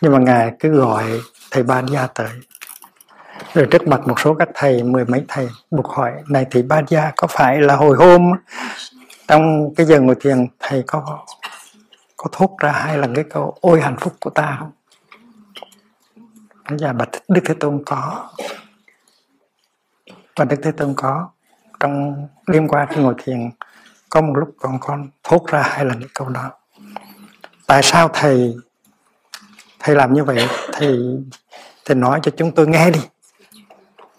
Nhưng 0.00 0.12
mà 0.12 0.18
ngài 0.18 0.52
cứ 0.60 0.68
gọi 0.68 1.04
thầy 1.50 1.62
ban 1.62 1.86
gia 1.86 2.06
tới. 2.06 2.30
Rồi 3.54 3.66
trước 3.70 3.88
mặt 3.88 4.00
một 4.08 4.20
số 4.20 4.34
các 4.34 4.48
thầy, 4.54 4.82
mười 4.82 5.04
mấy 5.04 5.24
thầy, 5.28 5.48
buộc 5.70 5.88
hỏi, 5.88 6.12
này 6.28 6.46
thì 6.50 6.62
ban 6.62 6.84
gia, 6.88 7.12
có 7.16 7.26
phải 7.26 7.60
là 7.60 7.76
hồi 7.76 7.96
hôm 7.96 8.32
trong 9.28 9.74
cái 9.74 9.86
giờ 9.86 10.00
ngồi 10.00 10.14
thiền, 10.20 10.46
thầy 10.60 10.82
có 10.86 11.24
có 12.16 12.30
thốt 12.32 12.56
ra 12.58 12.72
hai 12.72 12.98
lần 12.98 13.14
cái 13.14 13.24
câu, 13.30 13.56
ôi, 13.60 13.80
hạnh 13.80 13.96
phúc 14.00 14.14
của 14.20 14.30
ta 14.30 14.56
không? 14.58 14.70
Dạ, 16.78 16.86
Và 16.86 16.92
bạch 16.92 17.08
Đức 17.28 17.40
Thế 17.44 17.54
Tôn 17.60 17.82
có. 17.86 18.30
Và 20.36 20.44
Đức 20.44 20.56
Thế 20.62 20.72
Tôn 20.72 20.94
có. 20.96 21.28
Trong, 21.80 22.26
đêm 22.46 22.68
qua 22.68 22.86
khi 22.90 23.00
ngồi 23.02 23.14
thiền, 23.18 23.50
có 24.10 24.20
một 24.20 24.32
lúc 24.36 24.54
còn 24.58 24.78
con 24.80 25.08
thốt 25.22 25.46
ra 25.46 25.62
hai 25.62 25.84
lần 25.84 26.00
cái 26.00 26.08
câu 26.14 26.28
đó. 26.28 26.50
Tại 27.66 27.82
sao 27.82 28.10
thầy 28.12 28.56
thầy 29.78 29.94
làm 29.96 30.12
như 30.12 30.24
vậy? 30.24 30.48
Thầy 30.72 30.98
thầy 31.84 31.96
nói 31.96 32.20
cho 32.22 32.32
chúng 32.36 32.54
tôi 32.54 32.66
nghe 32.66 32.90
đi. 32.90 33.00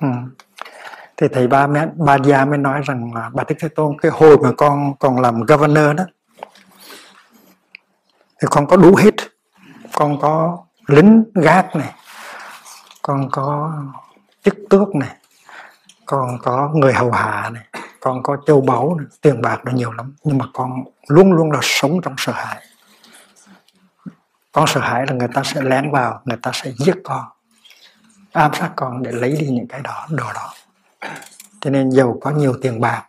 Ừ. 0.01 0.07
thì 1.17 1.27
thầy 1.27 1.47
ba 1.47 1.67
mẹ, 1.67 1.87
ba 1.95 2.17
gia 2.25 2.45
mới 2.45 2.57
nói 2.57 2.81
rằng 2.85 3.13
là, 3.13 3.29
bà 3.33 3.43
đức 3.47 3.55
thế 3.59 3.69
tôn, 3.69 3.99
cái 4.01 4.11
hồi 4.11 4.37
mà 4.37 4.51
con 4.57 4.93
còn 4.99 5.21
làm 5.21 5.41
governor 5.41 5.95
đó 5.97 6.03
thì 8.41 8.47
con 8.51 8.67
có 8.67 8.77
đủ 8.77 8.95
hết. 8.95 9.13
Con 9.93 10.19
có 10.21 10.57
lính 10.87 11.23
gác 11.35 11.75
này 11.75 11.93
con 13.01 13.29
có 13.31 13.73
chức 14.43 14.55
tước 14.69 14.95
này 14.95 15.15
con 16.05 16.37
có 16.41 16.69
người 16.73 16.93
hầu 16.93 17.11
hạ 17.11 17.49
này 17.53 17.63
con 17.99 18.23
có 18.23 18.37
châu 18.47 18.61
báu 18.61 18.95
này, 18.95 19.07
tiền 19.21 19.41
bạc 19.41 19.59
nó 19.65 19.71
nhiều 19.71 19.91
lắm. 19.91 20.15
Nhưng 20.23 20.37
mà 20.37 20.45
con 20.53 20.83
luôn 21.07 21.31
luôn 21.31 21.51
là 21.51 21.59
sống 21.61 22.01
trong 22.01 22.13
sợ 22.17 22.31
hãi. 22.31 22.65
Con 24.51 24.67
sợ 24.67 24.79
hãi 24.79 25.05
là 25.07 25.13
người 25.13 25.27
ta 25.33 25.43
sẽ 25.43 25.61
lén 25.61 25.91
vào 25.91 26.21
người 26.25 26.37
ta 26.41 26.51
sẽ 26.53 26.71
giết 26.77 26.95
con 27.03 27.25
ám 28.31 28.51
sát 28.53 28.71
con 28.75 29.03
để 29.03 29.11
lấy 29.11 29.31
đi 29.31 29.47
những 29.47 29.67
cái 29.67 29.81
đó 29.81 30.05
đồ 30.09 30.33
đó. 30.33 30.53
Cho 31.61 31.69
nên 31.69 31.91
giàu 31.91 32.17
có 32.21 32.31
nhiều 32.31 32.53
tiền 32.61 32.81
bạc 32.81 33.03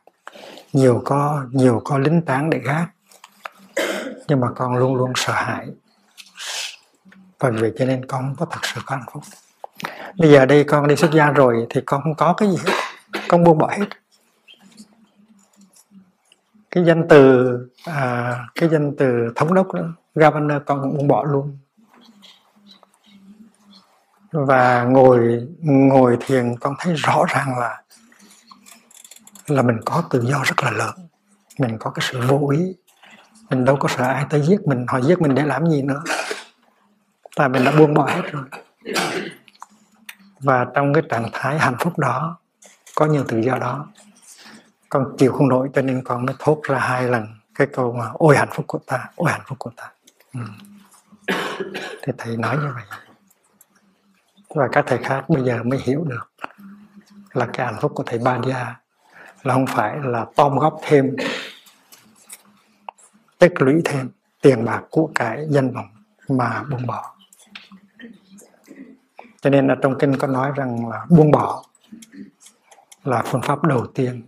nhiều 0.73 1.03
có 1.05 1.45
nhiều 1.51 1.83
có 1.85 1.99
lính 1.99 2.23
tán 2.23 2.51
để 2.51 2.59
gác 2.59 2.89
nhưng 4.29 4.41
mà 4.41 4.49
con 4.57 4.77
luôn 4.77 4.95
luôn 4.95 5.13
sợ 5.17 5.33
hãi. 5.33 5.67
Và 7.39 7.51
vì 7.51 7.73
cho 7.79 7.85
nên 7.85 8.07
con 8.07 8.23
không 8.23 8.35
có 8.39 8.47
thật 8.51 8.61
sự 8.63 8.81
có 8.87 8.97
hạnh 8.97 9.07
phúc. 9.13 9.23
Bây 10.19 10.31
giờ 10.31 10.47
đây 10.47 10.65
con 10.65 10.87
đi 10.87 10.97
xuất 10.97 11.11
gia 11.13 11.31
rồi 11.31 11.67
thì 11.71 11.81
con 11.87 12.03
không 12.03 12.15
có 12.15 12.33
cái 12.33 12.51
gì 12.51 12.57
hết. 12.67 12.73
Con 13.29 13.45
buông 13.45 13.59
bỏ 13.59 13.71
hết. 13.79 13.87
Cái 16.71 16.85
danh 16.85 17.09
từ 17.09 17.59
à, 17.85 18.35
cái 18.55 18.69
danh 18.69 18.97
từ 18.99 19.33
thống 19.37 19.55
đốc 19.55 19.73
đó 19.73 19.83
governor 20.15 20.63
con 20.67 20.83
cũng 20.83 20.97
buông 20.97 21.09
bỏ 21.09 21.25
luôn. 21.25 21.59
Và 24.33 24.83
ngồi 24.83 25.49
ngồi 25.61 26.17
thiền 26.21 26.57
con 26.61 26.75
thấy 26.79 26.95
rõ 26.95 27.25
ràng 27.29 27.59
là 27.59 27.83
là 29.47 29.63
mình 29.63 29.81
có 29.85 30.03
tự 30.11 30.25
do 30.25 30.43
rất 30.45 30.63
là 30.63 30.71
lớn. 30.71 30.95
Mình 31.59 31.77
có 31.81 31.91
cái 31.91 32.07
sự 32.11 32.21
vô 32.29 32.49
ý 32.49 32.75
mình 33.51 33.65
đâu 33.65 33.77
có 33.77 33.89
sợ 33.89 34.05
ai 34.05 34.27
tới 34.31 34.43
giết 34.43 34.61
mình, 34.67 34.87
họ 34.89 35.01
giết 35.01 35.21
mình 35.21 35.35
để 35.35 35.43
làm 35.43 35.67
gì 35.67 35.83
nữa. 35.83 36.03
Tại 37.37 37.49
mình 37.49 37.65
đã 37.65 37.73
buông 37.79 37.95
bỏ 37.95 38.07
hết 38.07 38.23
rồi. 38.33 38.45
Và 40.41 40.67
trong 40.75 40.95
cái 40.95 41.03
trạng 41.11 41.29
thái 41.33 41.59
hạnh 41.59 41.77
phúc 41.79 41.99
đó, 41.99 42.37
có 42.95 43.07
nhiều 43.07 43.25
tự 43.29 43.39
do 43.39 43.59
đó, 43.59 43.87
con 44.89 45.17
chịu 45.19 45.33
không 45.33 45.49
nổi 45.49 45.71
cho 45.75 45.83
nên 45.83 46.03
con 46.05 46.27
mới 46.27 46.37
thốt 46.39 46.61
ra 46.63 46.79
hai 46.79 47.03
lần 47.03 47.27
cái 47.55 47.67
câu 47.73 47.93
mà, 47.93 48.11
ôi, 48.13 48.37
hạnh 48.37 48.49
phúc 48.53 48.67
của 48.67 48.79
ta, 48.87 49.05
ôi, 49.17 49.31
hạnh 49.31 49.43
phúc 49.47 49.59
của 49.59 49.71
ta. 49.77 49.91
Ừ. 50.35 50.41
thì 52.03 52.13
thầy 52.19 52.37
nói 52.37 52.57
như 52.57 52.73
vậy. 52.75 52.99
Và 54.49 54.69
các 54.73 54.85
thầy 54.89 54.99
khác 54.99 55.25
bây 55.29 55.43
giờ 55.43 55.63
mới 55.63 55.79
hiểu 55.83 56.05
được 56.05 56.33
là 57.33 57.47
cái 57.53 57.67
hạnh 57.67 57.77
phúc 57.81 57.93
của 57.95 58.03
thầy 58.03 58.19
Badia 58.19 58.65
là 59.43 59.55
không 59.55 59.67
phải 59.67 59.97
là 60.03 60.27
tom 60.37 60.59
góp 60.59 60.81
thêm 60.83 61.17
tích 63.39 63.53
lũy 63.59 63.83
thêm 63.85 64.11
tiền 64.43 64.65
bạc 64.65 64.83
của 64.91 65.11
cái 65.15 65.47
danh 65.51 65.71
vọng 65.71 65.89
mà 66.29 66.63
buông 66.71 66.87
bỏ. 66.87 67.15
Cho 69.41 69.51
nên 69.51 69.69
là 69.69 69.77
trong 69.83 69.99
kinh 69.99 70.17
có 70.17 70.27
nói 70.27 70.51
rằng 70.57 70.89
là 70.89 71.07
buông 71.11 71.31
bỏ 71.31 71.63
là 73.05 73.23
phương 73.27 73.43
pháp 73.43 73.65
đầu 73.65 73.87
tiên 73.87 74.23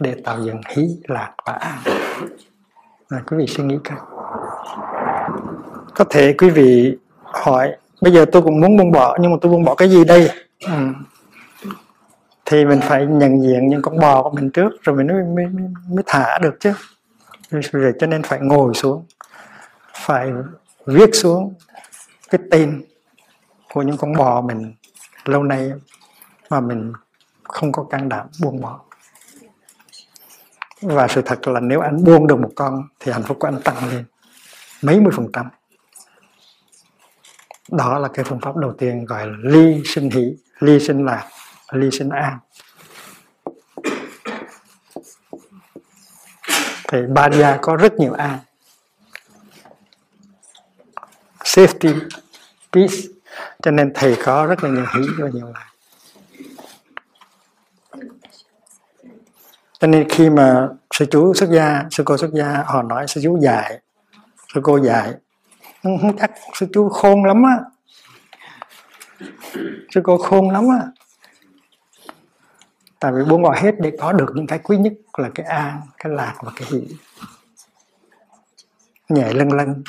để 0.00 0.16
tạo 0.24 0.44
dựng 0.44 0.60
hí 0.68 0.82
lạc 1.08 1.32
và 1.46 1.52
an. 1.52 1.78
À, 3.08 3.22
quý 3.26 3.36
vị 3.36 3.46
suy 3.46 3.64
nghĩ 3.64 3.78
coi. 3.84 3.98
Có 5.94 6.04
thể 6.10 6.34
quý 6.38 6.50
vị 6.50 6.96
hỏi 7.22 7.76
bây 8.00 8.12
giờ 8.12 8.24
tôi 8.32 8.42
cũng 8.42 8.60
muốn 8.60 8.76
buông 8.76 8.92
bỏ 8.92 9.18
nhưng 9.20 9.30
mà 9.30 9.36
tôi 9.40 9.52
buông 9.52 9.64
bỏ 9.64 9.74
cái 9.74 9.90
gì 9.90 10.04
đây? 10.04 10.30
Ừ. 10.66 10.72
thì 12.44 12.64
mình 12.64 12.80
phải 12.82 13.06
nhận 13.06 13.42
diện 13.42 13.68
những 13.68 13.82
con 13.82 13.98
bò 13.98 14.22
của 14.22 14.30
mình 14.30 14.50
trước 14.50 14.82
rồi 14.82 14.96
mình 14.96 15.06
mới, 15.06 15.24
mới, 15.24 15.46
mới 15.88 16.04
thả 16.06 16.38
được 16.38 16.54
chứ 16.60 16.72
rồi 17.50 17.92
cho 18.00 18.06
nên 18.06 18.22
phải 18.22 18.40
ngồi 18.40 18.74
xuống, 18.74 19.06
phải 19.94 20.32
viết 20.86 21.10
xuống 21.12 21.54
cái 22.30 22.40
tên 22.50 22.84
của 23.72 23.82
những 23.82 23.96
con 23.96 24.12
bò 24.12 24.40
mình 24.40 24.74
lâu 25.24 25.42
nay 25.42 25.72
mà 26.50 26.60
mình 26.60 26.92
không 27.42 27.72
có 27.72 27.84
can 27.84 28.08
đảm 28.08 28.26
buông 28.42 28.60
bỏ. 28.60 28.80
Và 30.82 31.08
sự 31.08 31.22
thật 31.22 31.48
là 31.48 31.60
nếu 31.60 31.80
anh 31.80 32.04
buông 32.04 32.26
được 32.26 32.38
một 32.38 32.50
con 32.56 32.88
thì 33.00 33.12
hạnh 33.12 33.22
phúc 33.22 33.36
của 33.40 33.48
anh 33.48 33.62
tăng 33.64 33.88
lên 33.90 34.04
mấy 34.82 35.00
mươi 35.00 35.12
phần 35.16 35.26
trăm. 35.32 35.46
Đó 37.70 37.98
là 37.98 38.08
cái 38.14 38.24
phương 38.24 38.40
pháp 38.40 38.56
đầu 38.56 38.72
tiên 38.72 39.04
gọi 39.04 39.26
là 39.26 39.32
ly 39.42 39.82
sinh 39.84 40.10
hỷ, 40.10 40.36
ly 40.58 40.80
sinh 40.80 41.06
lạc, 41.06 41.28
ly 41.72 41.90
sinh 41.90 42.08
an. 42.08 42.38
Thì 46.90 46.98
Badia 47.08 47.56
có 47.62 47.76
rất 47.76 47.94
nhiều 47.94 48.12
a. 48.12 48.38
Safety 51.44 52.00
peace 52.72 52.96
cho 53.62 53.70
nên 53.70 53.92
thầy 53.94 54.16
có 54.24 54.46
rất 54.46 54.64
là 54.64 54.70
nhiều 54.70 54.86
hỷ 54.94 55.02
và 55.18 55.28
nhiều 55.32 55.46
lạc 55.46 55.70
cho 59.80 59.86
nên 59.86 60.08
khi 60.08 60.30
mà 60.30 60.68
sư 60.94 61.06
chú 61.10 61.34
xuất 61.34 61.50
gia, 61.50 61.84
sư 61.90 62.02
cô 62.06 62.16
xuất 62.16 62.30
gia, 62.32 62.62
họ 62.66 62.82
nói 62.82 63.06
sư 63.08 63.20
chú 63.24 63.38
dạy, 63.40 63.80
sư 64.54 64.60
cô 64.62 64.80
dạy. 64.80 65.14
Không 65.82 66.16
chắc 66.18 66.30
sư 66.54 66.66
chú 66.72 66.88
khôn 66.88 67.24
lắm 67.24 67.42
á. 67.42 67.56
Sư 69.94 70.00
cô 70.04 70.18
khôn 70.18 70.50
lắm 70.50 70.68
á 70.80 70.86
tại 73.00 73.12
vì 73.12 73.24
buông 73.24 73.42
bỏ 73.42 73.54
hết 73.62 73.74
để 73.80 73.92
có 74.00 74.12
được 74.12 74.32
những 74.34 74.46
cái 74.46 74.58
quý 74.58 74.76
nhất, 74.76 74.92
là 75.18 75.30
cái 75.34 75.46
an 75.46 75.80
cái 75.98 76.12
lạc 76.12 76.34
và 76.42 76.52
cái 76.56 76.68
hỷ 76.70 76.88
nhẹ 79.08 79.32
lân 79.32 79.48
lân 79.52 79.82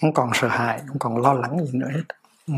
không 0.00 0.12
còn 0.12 0.30
sợ 0.34 0.48
hãi, 0.48 0.82
không 0.86 0.98
còn 0.98 1.22
lo 1.22 1.32
lắng 1.32 1.66
gì 1.66 1.78
nữa 1.78 1.88
hết. 1.94 2.02
Ừ. 2.46 2.54